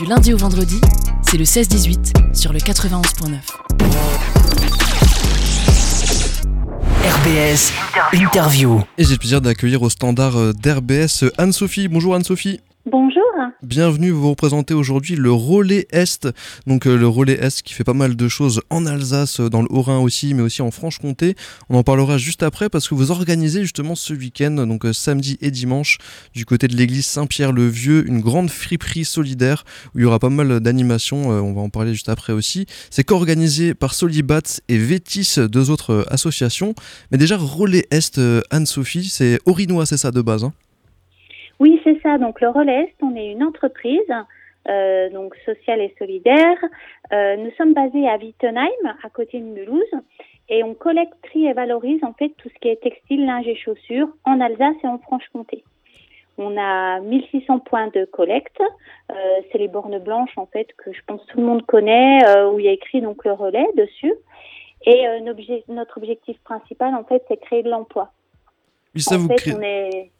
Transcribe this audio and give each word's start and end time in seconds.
Du 0.00 0.06
lundi 0.06 0.32
au 0.32 0.38
vendredi, 0.38 0.80
c'est 1.28 1.36
le 1.36 1.44
16-18 1.44 2.34
sur 2.34 2.54
le 2.54 2.58
91.9. 2.58 3.36
RBS 7.04 7.70
Interview. 8.14 8.80
Et 8.96 9.04
j'ai 9.04 9.12
le 9.12 9.18
plaisir 9.18 9.42
d'accueillir 9.42 9.82
au 9.82 9.90
standard 9.90 10.38
euh, 10.38 10.52
d'RBS 10.54 11.30
Anne-Sophie. 11.36 11.88
Bonjour 11.88 12.14
Anne-Sophie. 12.14 12.60
Bonjour. 12.90 13.22
Bienvenue, 13.62 14.10
vous 14.10 14.30
représentez 14.30 14.74
aujourd'hui 14.74 15.14
le 15.14 15.30
Relais 15.30 15.86
Est. 15.92 16.26
Donc 16.66 16.88
euh, 16.88 16.96
le 16.96 17.06
Relais 17.06 17.38
Est 17.40 17.62
qui 17.62 17.72
fait 17.72 17.84
pas 17.84 17.94
mal 17.94 18.16
de 18.16 18.28
choses 18.28 18.62
en 18.68 18.84
Alsace, 18.84 19.38
euh, 19.38 19.48
dans 19.48 19.62
le 19.62 19.68
Haut-Rhin 19.70 19.98
aussi, 19.98 20.34
mais 20.34 20.42
aussi 20.42 20.60
en 20.60 20.72
Franche-Comté. 20.72 21.36
On 21.68 21.78
en 21.78 21.84
parlera 21.84 22.18
juste 22.18 22.42
après 22.42 22.68
parce 22.68 22.88
que 22.88 22.96
vous 22.96 23.12
organisez 23.12 23.62
justement 23.62 23.94
ce 23.94 24.12
week-end, 24.12 24.66
donc 24.66 24.86
euh, 24.86 24.92
samedi 24.92 25.38
et 25.40 25.52
dimanche, 25.52 25.98
du 26.34 26.44
côté 26.44 26.66
de 26.66 26.74
l'église 26.74 27.06
Saint-Pierre-le-Vieux, 27.06 28.08
une 28.08 28.20
grande 28.20 28.50
friperie 28.50 29.04
solidaire 29.04 29.64
où 29.94 30.00
il 30.00 30.02
y 30.02 30.04
aura 30.04 30.18
pas 30.18 30.30
mal 30.30 30.58
d'animations. 30.58 31.28
on 31.28 31.52
va 31.52 31.60
en 31.60 31.70
parler 31.70 31.92
juste 31.92 32.08
après 32.08 32.32
aussi. 32.32 32.66
C'est 32.90 33.04
co-organisé 33.04 33.72
par 33.72 33.94
Solibats 33.94 34.60
et 34.68 34.78
Vétis, 34.78 35.36
deux 35.48 35.70
autres 35.70 36.04
associations. 36.10 36.74
Mais 37.12 37.18
déjà, 37.18 37.36
Relais 37.36 37.86
Est, 37.92 38.20
Anne-Sophie, 38.50 39.08
c'est 39.08 39.38
Orinois, 39.46 39.86
c'est 39.86 39.96
ça 39.96 40.10
de 40.10 40.22
base 40.22 40.42
hein? 40.42 40.52
Oui, 41.60 41.80
c'est 41.84 42.00
ça. 42.02 42.18
Donc 42.18 42.40
le 42.40 42.48
Relais 42.48 42.84
Est, 42.84 42.94
on 43.02 43.14
est 43.14 43.30
une 43.30 43.44
entreprise 43.44 44.00
euh, 44.68 45.10
donc 45.10 45.36
sociale 45.44 45.80
et 45.82 45.94
solidaire. 45.98 46.56
Euh, 47.12 47.36
nous 47.36 47.50
sommes 47.52 47.74
basés 47.74 48.08
à 48.08 48.16
Wittenheim, 48.16 48.96
à 49.02 49.10
côté 49.10 49.38
de 49.38 49.44
Mulhouse, 49.44 49.82
et 50.48 50.64
on 50.64 50.74
collecte, 50.74 51.14
trie 51.22 51.46
et 51.46 51.52
valorise 51.52 52.02
en 52.02 52.14
fait 52.14 52.30
tout 52.38 52.48
ce 52.48 52.58
qui 52.60 52.68
est 52.68 52.82
textile, 52.82 53.26
linge 53.26 53.46
et 53.46 53.56
chaussures 53.56 54.08
en 54.24 54.40
Alsace 54.40 54.76
et 54.82 54.86
en 54.86 54.98
Franche-Comté. 54.98 55.62
On 56.38 56.56
a 56.58 57.00
1600 57.00 57.58
points 57.60 57.88
de 57.88 58.06
collecte. 58.06 58.60
Euh, 59.10 59.14
c'est 59.52 59.58
les 59.58 59.68
bornes 59.68 59.98
blanches 59.98 60.36
en 60.36 60.46
fait 60.46 60.68
que 60.78 60.92
je 60.92 61.00
pense 61.06 61.24
tout 61.26 61.38
le 61.38 61.44
monde 61.44 61.64
connaît, 61.66 62.20
où 62.46 62.58
il 62.58 62.64
y 62.64 62.68
a 62.68 62.72
écrit 62.72 63.02
donc 63.02 63.24
le 63.26 63.32
relais 63.32 63.68
dessus. 63.76 64.14
Et 64.86 65.04
notre 65.68 65.98
objectif 65.98 66.38
principal 66.40 66.94
en 66.94 67.04
fait, 67.04 67.22
c'est 67.28 67.36
créer 67.36 67.62
de 67.62 67.68
l'emploi. 67.68 68.12
Oui, 68.94 69.02
ça 69.02 69.16
en 69.16 69.18
vous 69.18 69.28
fait, 69.28 69.36
crée... 69.36 69.54
on 69.54 69.62
est 69.62 70.10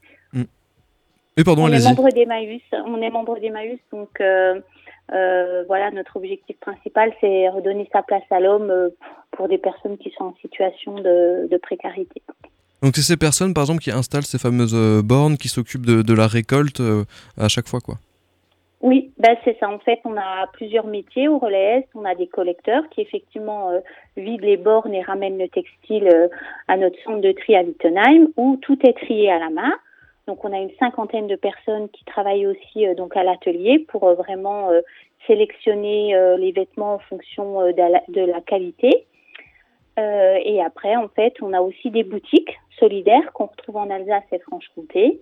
pardon, 1.44 1.64
on 1.64 1.72
est 1.72 1.84
membre 1.84 2.08
d'Emmaüs. 2.10 2.62
On 2.72 3.00
est 3.02 3.10
membre 3.10 3.38
d'Emmaüs, 3.38 3.78
donc 3.92 4.20
euh, 4.20 4.60
euh, 5.12 5.64
voilà, 5.66 5.91
notre 5.91 6.16
objectif 6.16 6.58
principal, 6.60 7.12
c'est 7.20 7.48
redonner 7.48 7.88
sa 7.92 8.02
place 8.02 8.22
à 8.30 8.41
l'homme 8.41 8.70
euh, 8.70 8.88
pour 9.32 9.48
des 9.48 9.58
personnes 9.58 9.98
qui 9.98 10.10
sont 10.16 10.24
en 10.24 10.34
situation 10.41 10.97
de, 10.97 11.48
de 11.48 11.56
précarité. 11.56 12.22
Donc 12.82 12.97
c'est 12.97 13.02
ces 13.02 13.16
personnes, 13.16 13.55
par 13.55 13.64
exemple, 13.64 13.80
qui 13.80 13.91
installent 13.91 14.24
ces 14.24 14.38
fameuses 14.38 15.02
bornes, 15.05 15.36
qui 15.36 15.48
s'occupent 15.48 15.86
de, 15.86 16.02
de 16.02 16.14
la 16.14 16.27
récolte 16.27 16.80
à 17.36 17.48
chaque 17.48 17.69
fois, 17.69 17.80
quoi. 17.80 17.97
Oui, 18.80 19.12
ben 19.19 19.36
c'est 19.44 19.58
ça. 19.58 19.69
En 19.69 19.78
fait, 19.78 20.00
on 20.04 20.16
a 20.16 20.47
plusieurs 20.54 20.86
métiers 20.86 21.28
au 21.28 21.38
relais 21.38 21.80
Est. 21.80 21.88
On 21.94 22.06
a 22.06 22.14
des 22.14 22.27
collecteurs 22.27 22.82
qui 22.91 23.02
effectivement 23.02 23.70
euh, 23.70 23.80
vident 24.16 24.47
les 24.47 24.56
bornes 24.56 24.94
et 24.94 25.02
ramènent 25.02 25.38
le 25.38 25.48
textile 25.48 26.08
euh, 26.08 26.28
à 26.66 26.78
notre 26.78 26.97
centre 27.04 27.20
de 27.20 27.32
tri 27.32 27.56
à 27.56 27.62
Wittenheim, 27.62 28.28
où 28.38 28.56
tout 28.62 28.78
est 28.86 28.94
trié 28.94 29.30
à 29.30 29.38
la 29.38 29.50
main. 29.50 29.72
Donc 30.26 30.44
on 30.44 30.52
a 30.52 30.58
une 30.58 30.70
cinquantaine 30.78 31.26
de 31.26 31.36
personnes 31.36 31.88
qui 31.88 32.04
travaillent 32.04 32.46
aussi 32.46 32.86
euh, 32.86 32.94
donc 32.94 33.16
à 33.16 33.24
l'atelier 33.24 33.84
pour 33.88 34.04
euh, 34.04 34.14
vraiment 34.14 34.70
euh, 34.70 34.80
sélectionner 35.26 36.14
les 36.38 36.50
vêtements 36.50 36.94
en 36.94 36.98
fonction 36.98 37.60
de, 37.60 38.20
la, 38.26 38.41
qualité. 38.41 39.06
Et 39.98 40.62
après, 40.64 40.96
en 40.96 41.08
fait, 41.08 41.34
on 41.42 41.52
a 41.52 41.60
aussi 41.60 41.91
des 41.91 42.04
boutiques 42.04 42.58
solidaires 42.78 43.30
qu'on 43.34 43.44
retrouve 43.44 43.76
en 43.76 43.91
Alsace 43.91 44.24
et 44.32 44.38
Franche-Comté. 44.38 45.20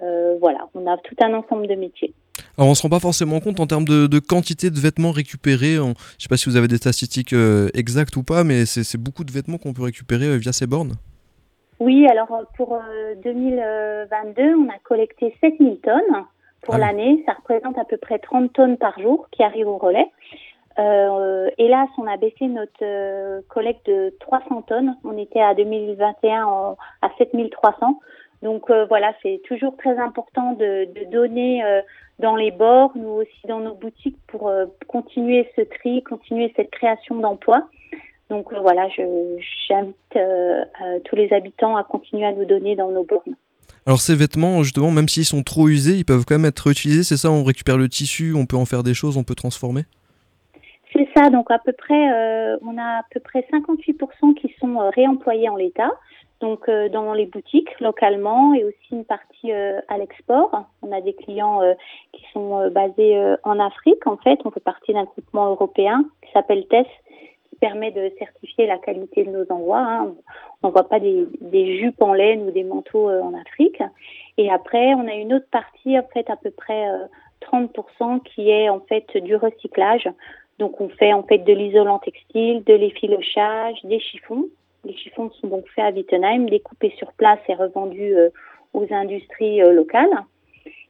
Voilà, 0.00 0.68
on 0.74 0.84
a 0.88 0.98
tout 0.98 1.14
un 1.20 1.32
ensemble 1.32 1.68
de 1.68 1.76
métiers. 1.76 2.12
Alors 2.58 2.68
on 2.68 2.74
se 2.74 2.82
rend 2.82 2.88
pas 2.88 2.98
forcément 2.98 3.38
compte 3.38 3.60
en 3.60 3.68
termes 3.68 3.84
de, 3.84 4.18
quantité 4.18 4.68
de 4.68 4.80
vêtements 4.80 5.12
récupérés. 5.12 5.76
Je 5.76 5.94
sais 6.18 6.28
pas 6.28 6.36
si 6.36 6.50
vous 6.50 6.56
avez 6.56 6.68
des 6.68 6.78
statistiques 6.78 7.34
exactes 7.72 8.16
ou 8.16 8.24
pas, 8.24 8.42
mais 8.42 8.66
c'est 8.66 9.00
beaucoup 9.00 9.22
de 9.22 9.30
vêtements 9.30 9.58
qu'on 9.58 9.74
peut 9.74 9.84
récupérer 9.84 10.36
via 10.38 10.52
ces 10.52 10.66
bornes. 10.66 10.96
Oui, 11.80 12.06
alors 12.08 12.32
euh, 12.32 12.44
pour 12.56 12.74
euh, 12.74 13.14
2022, 13.22 14.54
on 14.56 14.68
a 14.68 14.78
collecté 14.82 15.34
7000 15.40 15.80
tonnes 15.80 16.24
pour 16.62 16.74
Ah 16.74 16.78
oui. 16.78 16.80
l'année. 16.80 17.22
Ça 17.26 17.32
représente 17.34 17.78
à 17.78 17.84
peu 17.84 17.96
près 17.96 18.18
30 18.18 18.52
tonnes 18.52 18.76
par 18.78 18.98
jour 18.98 19.28
qui 19.30 19.42
arrivent 19.42 19.68
au 19.68 19.76
relais. 19.78 20.10
Euh, 20.78 21.48
hélas, 21.58 21.88
on 21.98 22.06
a 22.06 22.16
baissé 22.16 22.46
notre 22.46 22.72
euh, 22.82 23.40
collecte 23.48 23.86
de 23.86 24.14
300 24.20 24.62
tonnes. 24.62 24.96
On 25.04 25.16
était 25.16 25.40
à 25.40 25.54
2021 25.54 26.44
en- 26.44 26.76
à 27.02 27.10
7300. 27.18 27.98
Donc 28.42 28.70
euh, 28.70 28.84
voilà, 28.86 29.14
c'est 29.22 29.40
toujours 29.46 29.76
très 29.76 29.98
important 29.98 30.52
de, 30.52 30.84
de 30.92 31.04
donner 31.10 31.64
euh, 31.64 31.80
dans 32.18 32.36
les 32.36 32.50
bords, 32.50 32.92
nous 32.94 33.08
aussi 33.08 33.46
dans 33.48 33.60
nos 33.60 33.74
boutiques 33.74 34.18
pour 34.28 34.48
euh, 34.48 34.66
continuer 34.88 35.50
ce 35.56 35.62
tri, 35.62 36.02
continuer 36.02 36.52
cette 36.56 36.70
création 36.70 37.14
d'emplois. 37.16 37.66
Donc 38.30 38.52
euh, 38.52 38.60
voilà, 38.60 38.88
je- 38.88 39.38
j'invite 39.68 39.96
euh, 40.16 40.64
euh, 40.84 40.98
tous 41.04 41.16
les 41.16 41.32
habitants 41.32 41.76
à 41.76 41.84
continuer 41.84 42.26
à 42.26 42.32
nous 42.32 42.44
donner 42.44 42.74
dans 42.74 42.90
nos 42.90 43.04
bornes. 43.04 43.36
Alors 43.86 44.00
ces 44.00 44.16
vêtements, 44.16 44.62
justement, 44.64 44.90
même 44.90 45.08
s'ils 45.08 45.24
sont 45.24 45.42
trop 45.44 45.68
usés, 45.68 45.94
ils 45.96 46.04
peuvent 46.04 46.24
quand 46.26 46.34
même 46.36 46.44
être 46.46 46.66
utilisés. 46.68 47.04
C'est 47.04 47.16
ça, 47.16 47.30
on 47.30 47.44
récupère 47.44 47.78
le 47.78 47.88
tissu, 47.88 48.34
on 48.34 48.44
peut 48.46 48.56
en 48.56 48.64
faire 48.64 48.82
des 48.82 48.94
choses, 48.94 49.16
on 49.16 49.22
peut 49.22 49.36
transformer? 49.36 49.82
C'est 50.92 51.08
ça, 51.16 51.30
donc 51.30 51.50
à 51.50 51.58
peu 51.58 51.72
près, 51.72 52.12
euh, 52.12 52.56
on 52.62 52.76
a 52.78 52.98
à 53.00 53.02
peu 53.12 53.20
près 53.20 53.46
58% 53.52 54.34
qui 54.34 54.52
sont 54.60 54.78
réemployés 54.94 55.48
en 55.48 55.56
l'état, 55.56 55.90
donc 56.40 56.68
dans 56.92 57.12
les 57.14 57.26
boutiques 57.26 57.68
localement 57.80 58.54
et 58.54 58.64
aussi 58.64 58.88
une 58.92 59.04
partie 59.04 59.52
à 59.52 59.98
l'export. 59.98 60.64
On 60.82 60.90
a 60.92 61.00
des 61.00 61.14
clients 61.14 61.60
qui 62.12 62.22
sont 62.32 62.68
basés 62.70 63.34
en 63.44 63.58
Afrique. 63.60 64.06
En 64.06 64.16
fait, 64.16 64.38
on 64.44 64.50
fait 64.50 64.60
partie 64.60 64.92
d'un 64.92 65.04
groupement 65.04 65.46
européen 65.50 66.04
qui 66.24 66.30
s'appelle 66.32 66.66
TES, 66.68 66.84
qui 66.84 67.05
permet 67.66 67.90
de 67.90 68.12
certifier 68.18 68.66
la 68.66 68.78
qualité 68.78 69.24
de 69.24 69.30
nos 69.30 69.46
envois. 69.50 69.78
hein. 69.80 70.14
On 70.62 70.68
n'envoie 70.68 70.88
pas 70.88 71.00
des, 71.00 71.78
jupes 71.78 72.00
en 72.00 72.12
laine 72.12 72.42
ou 72.46 72.50
des 72.50 72.64
manteaux 72.64 73.08
euh, 73.08 73.20
en 73.22 73.34
Afrique. 73.34 73.82
Et 74.38 74.50
après, 74.50 74.94
on 74.94 75.06
a 75.08 75.14
une 75.14 75.34
autre 75.34 75.50
partie, 75.50 75.98
en 75.98 76.06
fait, 76.12 76.28
à 76.30 76.36
peu 76.36 76.50
près 76.50 76.88
euh, 76.88 77.06
30% 77.42 78.22
qui 78.22 78.50
est 78.50 78.68
en 78.68 78.80
fait 78.80 79.16
du 79.16 79.36
recyclage. 79.36 80.08
Donc 80.58 80.80
on 80.80 80.88
fait 80.88 81.12
en 81.12 81.22
fait 81.22 81.38
de 81.38 81.52
l'isolant 81.52 81.98
textile, 81.98 82.64
de 82.64 82.74
l'effilochage, 82.74 83.78
des 83.84 84.00
chiffons. 84.00 84.46
Les 84.84 84.96
chiffons 84.96 85.30
sont 85.40 85.48
donc 85.48 85.66
faits 85.74 85.84
à 85.84 85.90
Wittenheim, 85.90 86.46
découpés 86.46 86.94
sur 86.96 87.12
place 87.12 87.40
et 87.48 87.54
revendus 87.54 88.16
euh, 88.16 88.30
aux 88.72 88.86
industries 88.90 89.62
euh, 89.62 89.72
locales. 89.72 90.24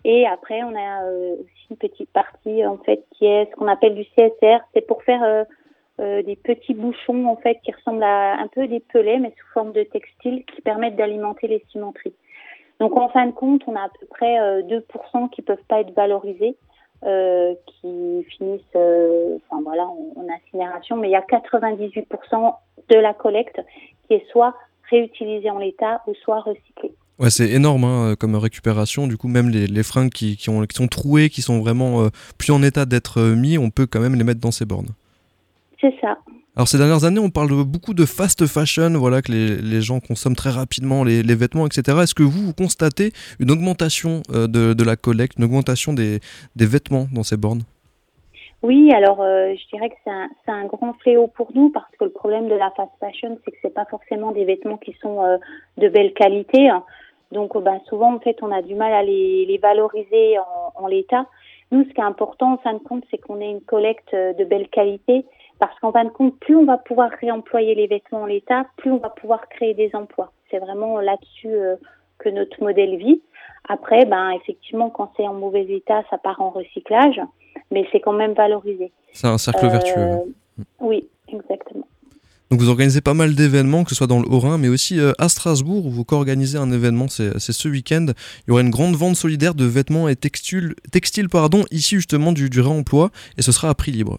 Et 0.04 0.26
après 0.26 0.62
on 0.62 0.75
a 0.76 1.04
euh, 1.04 1.37
aussi 1.41 1.66
une 1.70 1.76
petite 1.76 2.10
partie 2.10 2.64
en 2.64 2.78
fait 2.78 3.04
qui 3.12 3.26
est 3.26 3.50
ce 3.50 3.56
qu'on 3.56 3.66
appelle 3.66 3.94
du 3.97 4.04
CSR, 4.16 4.60
c'est 4.72 4.87
pour 4.87 5.03
faire 5.03 5.44
euh, 6.01 6.23
des 6.23 6.37
petits 6.37 6.75
bouchons 6.75 7.27
en 7.27 7.37
fait 7.37 7.59
qui 7.65 7.73
ressemblent 7.73 8.03
à 8.03 8.39
un 8.39 8.49
peu 8.49 8.67
des 8.69 8.81
pelets 8.81 9.19
mais 9.19 9.33
sous 9.39 9.53
forme 9.55 9.73
de 9.73 9.83
textile 9.83 10.45
qui 10.45 10.61
permettent 10.62 10.97
d'alimenter 10.97 11.49
les 11.49 11.65
cimenteries. 11.71 12.15
Donc 12.81 12.97
en 12.97 13.09
fin 13.09 13.27
de 13.27 13.33
compte, 13.33 13.62
on 13.67 13.75
a 13.75 13.81
à 13.81 13.89
peu 13.89 14.06
près 14.06 14.39
euh, 14.39 14.62
2% 14.62 15.31
qui 15.31 15.43
peuvent 15.43 15.59
pas 15.69 15.81
être 15.81 15.95
valorisés 15.95 16.56
euh, 17.05 17.55
qui 17.67 18.25
finissent, 18.37 18.61
euh, 18.75 19.39
enfin 19.49 19.62
voilà, 19.62 19.85
en, 19.85 20.27
incinération, 20.29 20.97
mais 20.97 21.09
il 21.09 21.12
y 21.12 21.17
a 21.17 21.23
98% 21.23 22.55
de 22.91 22.97
la 22.97 23.15
collecte 23.15 23.61
qui 24.06 24.15
est 24.15 24.27
soit 24.31 24.55
réutilisée 24.91 25.51
en 25.51 25.59
l'état 25.59 26.03
ou 26.06 26.15
soit 26.15 26.41
recyclée. 26.41 26.93
Ouais, 27.19 27.31
c'est 27.31 27.49
énorme 27.49 27.85
hein, 27.85 28.15
comme 28.19 28.37
récupération. 28.37 29.06
Du 29.06 29.17
coup, 29.17 29.29
même 29.29 29.49
les, 29.49 29.67
les 29.67 29.83
fringues 29.83 30.11
qui, 30.11 30.37
qui, 30.37 30.51
ont, 30.51 30.62
qui 30.62 30.77
sont 30.77 30.87
trouées, 30.87 31.31
qui 31.31 31.41
sont 31.41 31.61
vraiment 31.61 32.09
plus 32.39 32.53
en 32.53 32.62
état 32.62 32.85
d'être 32.85 33.23
mis, 33.23 33.56
on 33.56 33.71
peut 33.71 33.87
quand 33.87 34.01
même 34.01 34.17
les 34.17 34.25
mettre 34.25 34.41
dans 34.41 34.51
ces 34.51 34.67
bornes. 34.67 34.91
C'est 35.87 36.01
ça. 36.01 36.19
Alors 36.57 36.67
ces 36.67 36.79
dernières 36.79 37.05
années, 37.05 37.21
on 37.21 37.31
parle 37.31 37.51
beaucoup 37.65 37.95
de 37.95 38.05
fast 38.07 38.47
fashion, 38.47 38.91
voilà 38.99 39.23
que 39.23 39.31
les, 39.31 39.57
les 39.57 39.81
gens 39.83 40.01
consomment 40.01 40.35
très 40.35 40.51
rapidement 40.51 41.05
les, 41.05 41.23
les 41.23 41.35
vêtements, 41.37 41.67
etc. 41.67 41.99
Est-ce 42.03 42.15
que 42.15 42.23
vous, 42.25 42.47
vous 42.47 42.55
constatez 42.55 43.13
une 43.39 43.51
augmentation 43.51 44.23
euh, 44.35 44.47
de, 44.49 44.73
de 44.73 44.85
la 44.85 44.97
collecte, 44.97 45.39
une 45.39 45.45
augmentation 45.45 45.93
des, 45.93 46.19
des 46.57 46.67
vêtements 46.67 47.07
dans 47.13 47.23
ces 47.23 47.37
bornes? 47.37 47.63
Oui, 48.63 48.91
alors 48.93 49.21
euh, 49.21 49.55
je 49.55 49.77
dirais 49.77 49.91
que 49.91 49.97
c'est 50.05 50.50
un, 50.50 50.65
grand 50.65 50.94
fléau 50.94 51.29
pour 51.29 51.53
nous 51.55 51.71
parce 51.71 51.94
que 52.00 52.05
le 52.05 52.11
problème 52.11 52.49
de 52.49 52.55
la 52.55 52.73
fast 52.77 52.91
fashion, 52.99 53.39
c'est 53.44 53.53
que 53.53 53.59
c'est 53.62 53.75
pas 53.75 53.85
forcément 53.85 54.32
des 54.32 54.44
vêtements 54.44 54.79
qui 54.79 54.97
sont 55.00 55.23
euh, 55.23 55.37
de 55.77 55.89
belle 55.89 56.15
qualité. 56.15 56.69
hein. 56.69 56.82
Donc 57.31 57.56
ben, 57.62 57.79
souvent, 57.89 58.15
en 58.15 58.19
fait, 58.19 58.39
on 58.43 58.50
a 58.50 58.62
du 58.62 58.75
mal 58.75 58.93
à 58.93 59.03
les, 59.03 59.44
les 59.47 59.59
valoriser 59.59 60.39
en, 60.39 60.85
en 60.85 60.87
l'état. 60.89 61.27
Nous, 61.71 61.85
ce 61.85 61.89
qui 61.91 62.00
est 62.00 62.05
important, 62.05 62.55
en 62.55 62.59
fin 62.59 62.73
de 62.73 62.79
compte, 62.79 63.05
c'est 63.11 63.19
qu'on 63.19 63.41
ait 63.41 63.50
une 63.50 63.61
collecte 63.61 64.15
de 64.15 64.44
belle 64.44 64.69
qualité 64.69 65.25
parce 65.58 65.79
qu'en 65.81 65.93
fin 65.93 66.05
de 66.05 66.11
compte, 66.11 66.38
plus 66.41 66.55
on 66.56 66.64
va 66.64 66.79
pouvoir 66.79 67.11
réemployer 67.20 67.75
les 67.75 67.87
vêtements 67.87 68.23
en 68.23 68.26
l'état, 68.26 68.67
plus 68.76 68.91
on 68.91 68.99
va 68.99 69.11
pouvoir 69.11 69.49
créer 69.49 69.75
des 69.75 69.91
emplois. 69.94 70.32
C'est 70.50 70.58
vraiment 70.58 71.00
là-dessus 71.00 71.49
euh, 71.49 71.76
que 72.19 72.29
notre 72.29 72.62
modèle 72.62 72.97
vit. 72.97 73.23
Après, 73.69 74.05
ben 74.05 74.31
effectivement, 74.31 74.91
quand 74.91 75.12
c'est 75.17 75.26
en 75.26 75.35
mauvais 75.35 75.64
état, 75.64 76.03
ça 76.11 76.19
part 76.19 76.41
en 76.41 76.50
recyclage, 76.50 77.20
mais 77.70 77.87
c'est 77.91 78.00
quand 78.00 78.12
même 78.12 78.35
valorisé. 78.35 78.93
C'est 79.12 79.26
un 79.26 79.38
cercle 79.38 79.67
Euh, 79.67 79.70
vertueux. 79.70 80.35
Oui, 80.81 81.08
exactement. 81.29 81.87
Donc 82.50 82.61
vous 82.61 82.69
organisez 82.69 83.00
pas 83.00 83.14
mal 83.14 83.35
d'événements, 83.35 83.82
que 83.82 83.91
ce 83.91 83.97
soit 83.97 84.06
dans 84.06 84.20
le 84.20 84.29
Haut-Rhin, 84.29 84.56
mais 84.56 84.69
aussi 84.69 85.00
à 85.19 85.29
Strasbourg, 85.29 85.85
où 85.85 85.91
vous 85.91 86.05
co-organisez 86.05 86.56
un 86.58 86.70
événement, 86.70 87.08
c'est 87.08 87.41
ce 87.41 87.69
week-end. 87.69 88.06
Il 88.47 88.50
y 88.50 88.53
aura 88.53 88.61
une 88.61 88.70
grande 88.70 88.94
vente 88.94 89.17
solidaire 89.17 89.56
de 89.56 89.64
vêtements 89.64 90.06
et 90.06 90.14
textiles, 90.14 90.76
textiles 90.93 91.29
pardon, 91.29 91.64
issus 91.73 91.97
justement 91.97 92.31
du, 92.31 92.49
du 92.49 92.61
réemploi, 92.61 93.11
et 93.37 93.43
ce 93.43 93.50
sera 93.50 93.69
à 93.69 93.75
prix 93.75 93.91
libre. 93.91 94.19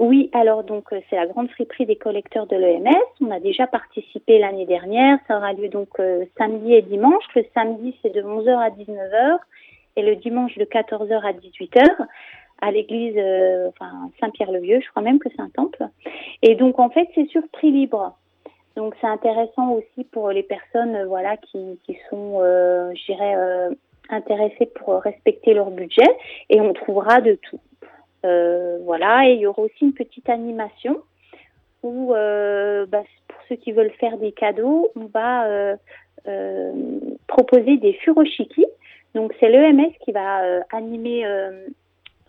Oui, 0.00 0.30
alors 0.32 0.64
donc 0.64 0.94
euh, 0.94 1.00
c'est 1.10 1.16
la 1.16 1.26
grande 1.26 1.50
friperie 1.50 1.84
des 1.84 1.96
collecteurs 1.96 2.46
de 2.46 2.56
l'EMS. 2.56 2.88
On 3.20 3.30
a 3.30 3.38
déjà 3.38 3.66
participé 3.66 4.38
l'année 4.38 4.64
dernière. 4.64 5.18
Ça 5.28 5.36
aura 5.36 5.52
lieu 5.52 5.68
donc 5.68 6.00
euh, 6.00 6.24
samedi 6.38 6.72
et 6.72 6.80
dimanche. 6.80 7.22
Le 7.36 7.44
samedi 7.52 7.94
c'est 8.00 8.08
de 8.08 8.22
11h 8.22 8.48
à 8.56 8.70
19h 8.70 9.36
et 9.96 10.02
le 10.02 10.16
dimanche 10.16 10.56
de 10.56 10.64
14h 10.64 11.20
à 11.20 11.32
18h 11.34 11.84
à 12.62 12.70
l'église 12.70 13.14
euh, 13.18 13.68
enfin, 13.68 14.10
Saint-Pierre-le-Vieux, 14.20 14.80
je 14.80 14.88
crois 14.88 15.02
même 15.02 15.18
que 15.18 15.28
c'est 15.28 15.42
un 15.42 15.50
temple. 15.50 15.86
Et 16.40 16.54
donc 16.54 16.78
en 16.78 16.88
fait 16.88 17.06
c'est 17.14 17.26
sur 17.26 17.42
prix 17.52 17.70
libre. 17.70 18.16
Donc 18.76 18.94
c'est 19.02 19.06
intéressant 19.06 19.72
aussi 19.72 20.04
pour 20.04 20.30
les 20.30 20.44
personnes 20.44 21.04
voilà 21.08 21.36
qui, 21.36 21.78
qui 21.84 21.98
sont, 22.08 22.38
je 22.40 23.04
dirais, 23.04 23.34
intéressées 24.08 24.70
pour 24.76 25.02
respecter 25.02 25.52
leur 25.52 25.70
budget 25.70 26.08
et 26.48 26.58
on 26.62 26.72
trouvera 26.72 27.20
de 27.20 27.34
tout. 27.34 27.60
Euh, 28.24 28.78
voilà, 28.82 29.28
et 29.28 29.34
il 29.34 29.40
y 29.40 29.46
aura 29.46 29.62
aussi 29.62 29.82
une 29.82 29.94
petite 29.94 30.28
animation 30.28 31.00
où, 31.82 32.14
euh, 32.14 32.84
bah, 32.86 33.02
pour 33.28 33.38
ceux 33.48 33.56
qui 33.56 33.72
veulent 33.72 33.92
faire 33.92 34.18
des 34.18 34.32
cadeaux, 34.32 34.88
on 34.94 35.06
va 35.06 35.46
euh, 36.26 36.72
proposer 37.26 37.78
des 37.78 37.94
furoshiki. 37.94 38.66
Donc 39.14 39.34
c'est 39.40 39.48
l'EMS 39.48 39.92
qui 40.04 40.12
va 40.12 40.62
animer 40.70 41.24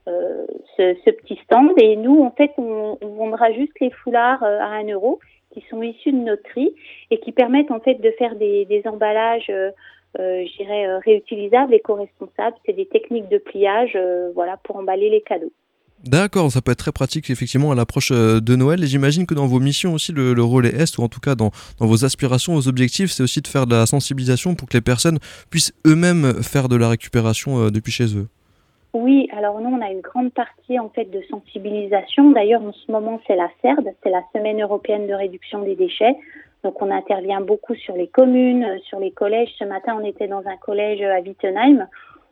ce, 0.08 0.48
ce, 0.78 1.10
petit 1.12 1.40
stand 1.44 1.72
et 1.78 1.96
nous 1.96 2.24
en 2.24 2.32
fait 2.32 2.52
on, 2.58 2.98
on 3.02 3.08
vendra 3.10 3.52
juste 3.52 3.80
les 3.80 3.92
foulards 3.92 4.42
à 4.42 4.66
1 4.66 4.88
euro 4.90 5.20
qui 5.54 5.64
sont 5.70 5.84
issus 5.84 6.12
de 6.12 6.18
notre 6.18 6.42
tri 6.42 6.74
et 7.12 7.20
qui 7.20 7.34
permettent 7.34 7.70
en 7.70 7.82
fait 7.82 7.96
de 7.96 8.10
faire 8.18 8.34
des, 8.36 8.82
emballages 8.88 9.52
je 10.18 10.58
dirais 10.58 10.98
réutilisables, 10.98 11.76
éco-responsables. 11.76 12.58
C'est 12.66 12.74
des 12.74 12.88
techniques 12.88 13.30
de 13.30 13.38
pliage, 13.38 13.96
voilà, 14.34 14.58
pour 14.64 14.78
emballer 14.78 15.10
les 15.12 15.22
cadeaux. 15.22 15.52
D'accord, 16.04 16.52
ça 16.52 16.62
peut 16.62 16.72
être 16.72 16.80
très 16.80 16.92
pratique 16.92 17.30
effectivement 17.30 17.72
à 17.72 17.76
l'approche 17.76 18.12
euh, 18.12 18.40
de 18.40 18.56
Noël. 18.56 18.84
Et 18.84 18.88
j'imagine 18.88 19.28
que 19.28 19.36
dans 19.36 19.46
vos 19.46 19.60
missions 19.60 19.94
aussi, 19.94 20.12
le, 20.12 20.34
le 20.34 20.44
relais 20.44 20.74
Est, 20.74 20.98
ou 20.98 21.04
en 21.04 21.08
tout 21.08 21.20
cas 21.20 21.36
dans, 21.36 21.52
dans 21.80 21.86
vos 21.86 22.06
aspirations, 22.06 22.54
vos 22.56 22.68
objectifs, 22.68 23.12
c'est 23.12 23.22
aussi 23.22 23.42
de 23.42 23.48
faire 23.48 23.68
de 23.68 23.76
la 23.76 23.86
sensibilisation 23.86 24.56
pour 24.56 24.68
que 24.68 24.76
les 24.76 24.82
personnes 24.82 25.20
puissent 25.52 25.74
eux-mêmes 25.86 26.42
faire 26.42 26.70
de 26.70 26.76
la 26.76 26.90
récupération 26.90 27.60
euh, 27.60 27.70
depuis 27.70 27.92
chez 27.92 28.18
eux. 28.18 28.28
Oui, 28.94 29.30
alors 29.32 29.62
nous, 29.62 29.70
on 29.70 29.82
a 29.82 29.90
une 29.92 30.02
grande 30.02 30.34
partie 30.34 30.78
en 30.80 30.90
fait 30.90 31.06
de 31.06 31.22
sensibilisation. 31.30 32.32
D'ailleurs, 32.32 32.62
en 32.62 32.74
ce 32.74 32.92
moment, 32.92 33.22
c'est 33.26 33.36
la 33.36 33.50
CERD, 33.62 33.86
c'est 34.04 34.10
la 34.10 34.24
Semaine 34.34 34.62
européenne 34.62 35.08
de 35.08 35.14
réduction 35.14 35.62
des 35.62 35.76
déchets. 35.76 36.16
Donc, 36.64 36.82
on 36.82 36.92
intervient 36.92 37.42
beaucoup 37.42 37.76
sur 37.76 37.96
les 37.96 38.08
communes, 38.08 38.66
sur 38.90 39.00
les 39.00 39.12
collèges. 39.12 39.50
Ce 39.58 39.64
matin, 39.64 39.98
on 40.02 40.06
était 40.06 40.28
dans 40.28 40.44
un 40.46 40.58
collège 40.58 41.02
à 41.02 41.22
Wittenheim 41.22 41.88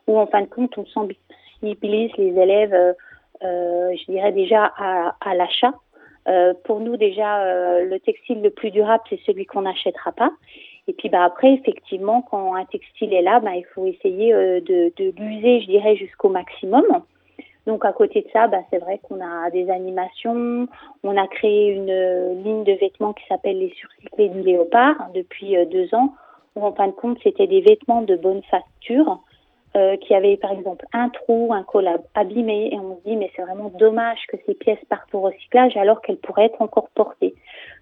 où, 0.07 0.19
en 0.19 0.27
fin 0.27 0.41
de 0.41 0.47
compte, 0.47 0.77
on 0.77 0.85
sensibilise 0.87 2.11
les 2.17 2.37
élèves 2.37 2.73
euh, 2.73 2.93
je 3.41 4.11
dirais 4.11 4.31
déjà 4.31 4.71
à, 4.77 5.15
à 5.21 5.35
l'achat. 5.35 5.73
Euh, 6.27 6.53
pour 6.65 6.79
nous 6.79 6.97
déjà, 6.97 7.43
euh, 7.43 7.85
le 7.85 7.99
textile 7.99 8.41
le 8.41 8.49
plus 8.49 8.71
durable, 8.71 9.03
c'est 9.09 9.19
celui 9.25 9.45
qu'on 9.45 9.61
n'achètera 9.61 10.11
pas. 10.11 10.31
Et 10.87 10.93
puis 10.93 11.09
bah 11.09 11.23
après, 11.23 11.53
effectivement, 11.53 12.21
quand 12.21 12.55
un 12.55 12.65
textile 12.65 13.13
est 13.13 13.21
là, 13.21 13.39
bah, 13.39 13.55
il 13.55 13.65
faut 13.73 13.85
essayer 13.85 14.33
de, 14.33 14.91
de 14.95 15.13
l'user, 15.17 15.61
je 15.61 15.67
dirais, 15.67 15.95
jusqu'au 15.95 16.29
maximum. 16.29 16.83
Donc 17.67 17.85
à 17.85 17.93
côté 17.93 18.21
de 18.21 18.27
ça, 18.31 18.47
bah, 18.47 18.61
c'est 18.69 18.79
vrai 18.79 18.99
qu'on 19.03 19.21
a 19.21 19.49
des 19.51 19.69
animations, 19.69 20.67
on 21.03 21.17
a 21.17 21.27
créé 21.27 21.69
une 21.69 22.43
ligne 22.43 22.63
de 22.63 22.73
vêtements 22.73 23.13
qui 23.13 23.25
s'appelle 23.27 23.59
les 23.59 23.69
surcyclés 23.69 24.29
du 24.29 24.41
léopard 24.41 24.95
depuis 25.13 25.55
deux 25.67 25.93
ans, 25.93 26.13
où 26.55 26.65
en 26.65 26.73
fin 26.73 26.87
de 26.87 26.93
compte 26.93 27.19
c'était 27.23 27.47
des 27.47 27.61
vêtements 27.61 28.01
de 28.01 28.15
bonne 28.15 28.41
facture 28.43 29.19
euh, 29.75 29.97
qui 29.97 30.15
avait 30.15 30.35
par 30.35 30.51
exemple 30.51 30.83
un 30.93 31.09
trou, 31.09 31.53
un 31.53 31.61
col 31.61 31.87
abîmé, 32.15 32.73
et 32.73 32.79
on 32.79 32.95
se 32.97 33.03
dit 33.07 33.15
mais 33.15 33.29
c'est 33.35 33.43
vraiment 33.43 33.69
dommage 33.77 34.17
que 34.27 34.35
ces 34.47 34.55
pièces 34.55 34.83
partent 34.89 35.13
au 35.13 35.21
recyclage 35.21 35.77
alors 35.77 36.01
qu'elles 36.01 36.17
pourraient 36.17 36.45
être 36.45 36.59
encore 36.59 36.89
portées. 36.95 37.35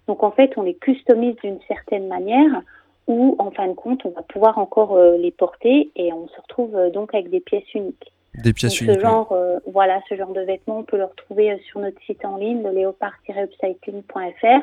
Donc 0.06 0.22
en 0.22 0.30
fait, 0.30 0.52
on 0.58 0.62
les 0.64 0.74
customise 0.74 1.34
d'une 1.36 1.58
certaine 1.66 2.06
manière 2.06 2.60
où 3.06 3.36
en 3.38 3.50
fin 3.52 3.68
de 3.68 3.72
compte, 3.72 4.04
on 4.04 4.10
va 4.10 4.20
pouvoir 4.20 4.58
encore 4.58 4.96
euh, 4.96 5.16
les 5.16 5.30
porter 5.30 5.90
et 5.96 6.12
on 6.12 6.28
se 6.28 6.38
retrouve 6.42 6.76
euh, 6.76 6.90
donc 6.90 7.14
avec 7.14 7.30
des 7.30 7.40
pièces 7.40 7.72
uniques. 7.74 8.12
Des 8.34 8.52
pièces 8.52 8.82
uniques. 8.82 8.96
Ce 8.96 9.00
genre, 9.00 9.34
voilà, 9.66 10.02
ce 10.10 10.14
genre 10.14 10.34
de 10.34 10.42
vêtements, 10.42 10.80
on 10.80 10.84
peut 10.84 10.98
le 10.98 11.06
retrouver 11.06 11.58
sur 11.70 11.80
notre 11.80 11.98
site 12.02 12.22
en 12.22 12.36
ligne, 12.36 12.62
le 12.62 12.70
léopard-upcycling.fr 12.70 14.60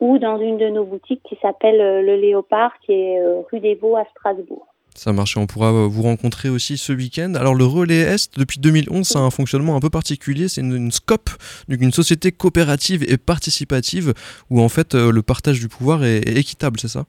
ou 0.00 0.16
dans 0.16 0.38
une 0.38 0.56
de 0.56 0.70
nos 0.70 0.84
boutiques 0.84 1.22
qui 1.24 1.36
s'appelle 1.42 2.04
le 2.04 2.16
Léopard, 2.16 2.72
qui 2.80 2.92
est 2.92 3.22
rue 3.52 3.60
des 3.60 3.74
Vaux 3.74 3.96
à 3.96 4.06
Strasbourg. 4.06 4.73
Ça 4.96 5.12
marche, 5.12 5.36
on 5.36 5.46
pourra 5.46 5.72
euh, 5.72 5.88
vous 5.88 6.02
rencontrer 6.02 6.48
aussi 6.48 6.78
ce 6.78 6.92
week-end. 6.92 7.34
Alors 7.34 7.56
le 7.56 7.64
Relais 7.64 8.02
Est, 8.02 8.38
depuis 8.38 8.60
2011, 8.60 9.04
ça 9.04 9.18
a 9.18 9.22
un 9.22 9.30
fonctionnement 9.30 9.74
un 9.74 9.80
peu 9.80 9.90
particulier. 9.90 10.46
C'est 10.46 10.60
une, 10.60 10.92
SCOP, 10.92 11.30
une 11.68 11.90
société 11.90 12.30
coopérative 12.30 13.02
et 13.02 13.18
participative, 13.18 14.14
où 14.50 14.60
en 14.60 14.68
fait 14.68 14.94
euh, 14.94 15.10
le 15.10 15.22
partage 15.22 15.58
du 15.58 15.68
pouvoir 15.68 16.04
est, 16.04 16.20
équitable, 16.38 16.78
c'est 16.78 16.88
ça? 16.88 17.06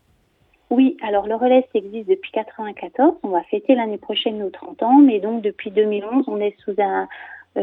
Oui, 0.71 0.97
alors 1.07 1.27
le 1.27 1.35
Relais 1.35 1.67
existe 1.75 2.09
depuis 2.09 2.31
1994. 2.33 3.17
On 3.21 3.29
va 3.29 3.43
fêter 3.43 3.75
l'année 3.75 3.99
prochaine 3.99 4.39
nos 4.39 4.49
30 4.49 4.81
ans, 4.81 4.99
mais 4.99 5.19
donc 5.19 5.43
depuis 5.43 5.69
2011, 5.69 6.25
on 6.27 6.39
est 6.39 6.55
sous 6.65 6.71
euh, 6.71 7.05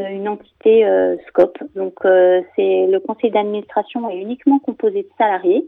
une 0.09 0.29
entité 0.29 0.87
SCOP. 1.27 1.57
Donc 1.75 1.95
c'est 2.55 2.87
le 2.87 2.99
conseil 2.99 3.29
d'administration 3.29 4.09
est 4.09 4.17
uniquement 4.17 4.59
composé 4.59 5.03
de 5.03 5.09
salariés 5.17 5.67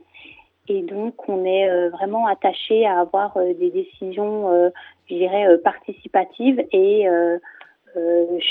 et 0.67 0.81
donc, 0.81 1.29
on 1.29 1.45
est 1.45 1.69
euh, 1.69 1.89
vraiment 1.89 2.25
attaché 2.25 2.85
à 2.85 2.99
avoir 2.99 3.37
euh, 3.37 3.53
des 3.53 3.69
décisions, 3.69 4.51
euh, 4.51 4.69
je 5.09 5.15
dirais, 5.15 5.57
participatives. 5.63 6.63
Et 6.71 7.05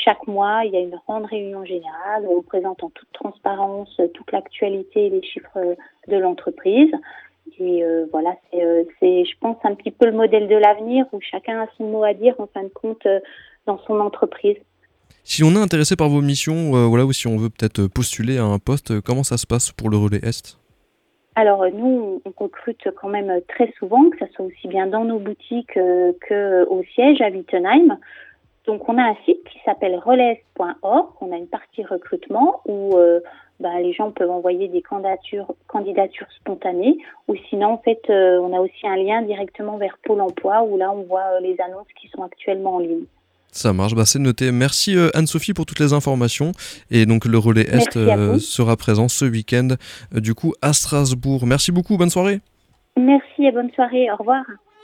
chaque 0.04 0.26
mois, 0.26 0.62
il 0.64 0.72
y 0.72 0.76
a 0.76 0.80
une 0.80 0.98
grande 1.06 1.26
réunion 1.26 1.64
générale 1.64 2.24
où 2.26 2.38
on 2.38 2.42
présente 2.42 2.82
en 2.82 2.88
toute 2.88 3.12
transparence 3.12 4.00
toute 4.14 4.32
l'actualité 4.32 5.06
et 5.06 5.10
les 5.10 5.22
chiffres 5.22 5.76
de 6.08 6.16
l'entreprise. 6.16 6.90
Et 7.58 7.84
voilà, 8.10 8.34
c'est, 8.52 9.24
je 9.24 9.38
pense, 9.40 9.56
un 9.64 9.74
petit 9.74 9.90
peu 9.90 10.06
le 10.06 10.12
modèle 10.12 10.48
de 10.48 10.56
l'avenir 10.56 11.04
où 11.12 11.20
chacun 11.20 11.60
a 11.60 11.66
son 11.76 11.84
mot 11.84 12.04
à 12.04 12.14
dire, 12.14 12.34
en 12.38 12.46
fin 12.46 12.62
de 12.62 12.68
compte, 12.68 13.06
dans 13.66 13.78
son 13.86 14.00
entreprise. 14.00 14.56
Si 15.24 15.44
on 15.44 15.50
est 15.50 15.62
intéressé 15.62 15.94
par 15.94 16.08
vos 16.08 16.22
missions, 16.22 16.88
voilà, 16.88 17.04
ou 17.04 17.12
si 17.12 17.26
on 17.26 17.36
veut 17.36 17.50
peut-être 17.50 17.86
postuler 17.86 18.38
à 18.38 18.44
un 18.44 18.58
poste, 18.58 19.02
comment 19.02 19.24
ça 19.24 19.36
se 19.36 19.46
passe 19.46 19.72
pour 19.72 19.90
le 19.90 19.98
relais 19.98 20.20
Est? 20.22 20.58
Alors 21.36 21.64
nous, 21.72 22.22
on 22.24 22.32
recrute 22.36 22.88
quand 22.94 23.08
même 23.08 23.40
très 23.48 23.72
souvent, 23.78 24.08
que 24.10 24.24
ce 24.24 24.32
soit 24.32 24.44
aussi 24.44 24.68
bien 24.68 24.86
dans 24.86 25.04
nos 25.04 25.18
boutiques 25.18 25.76
euh, 25.76 26.12
qu'au 26.28 26.82
siège 26.94 27.20
à 27.20 27.30
Wittenheim. 27.30 27.98
Donc 28.66 28.88
on 28.88 28.96
a 28.98 29.02
un 29.02 29.16
site 29.24 29.44
qui 29.44 29.58
s'appelle 29.64 29.96
relais.org, 29.96 31.08
on 31.20 31.32
a 31.32 31.36
une 31.36 31.48
partie 31.48 31.84
recrutement 31.84 32.62
où 32.64 32.96
euh, 32.96 33.20
bah, 33.60 33.78
les 33.80 33.92
gens 33.92 34.10
peuvent 34.10 34.30
envoyer 34.30 34.68
des 34.68 34.80
candidatures, 34.80 35.52
spontanées 36.40 36.96
ou 37.28 37.34
sinon 37.50 37.72
en 37.72 37.78
fait 37.78 38.00
euh, 38.08 38.38
on 38.38 38.56
a 38.56 38.60
aussi 38.60 38.86
un 38.86 38.96
lien 38.96 39.20
directement 39.22 39.76
vers 39.76 39.98
Pôle 40.04 40.20
Emploi 40.22 40.62
où 40.62 40.78
là 40.78 40.92
on 40.92 41.02
voit 41.02 41.40
les 41.40 41.60
annonces 41.60 41.92
qui 42.00 42.08
sont 42.08 42.22
actuellement 42.22 42.76
en 42.76 42.78
ligne. 42.78 43.04
Ça 43.54 43.72
marche, 43.72 43.94
bah 43.94 44.04
c'est 44.04 44.18
noté. 44.18 44.50
Merci 44.50 44.96
euh, 44.96 45.10
Anne-Sophie 45.14 45.54
pour 45.54 45.64
toutes 45.64 45.78
les 45.78 45.92
informations. 45.92 46.50
Et 46.90 47.06
donc 47.06 47.24
le 47.24 47.38
relais 47.38 47.68
Est 47.70 47.96
euh, 47.96 48.38
sera 48.38 48.76
présent 48.76 49.08
ce 49.08 49.24
week-end, 49.24 49.68
euh, 50.12 50.20
du 50.20 50.34
coup, 50.34 50.54
à 50.60 50.72
Strasbourg. 50.72 51.46
Merci 51.46 51.70
beaucoup, 51.70 51.96
bonne 51.96 52.10
soirée. 52.10 52.40
Merci 52.98 53.44
et 53.44 53.52
bonne 53.52 53.70
soirée, 53.76 54.10
au 54.10 54.16
revoir. 54.16 54.42